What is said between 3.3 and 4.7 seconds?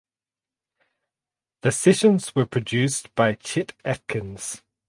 Chet Atkins.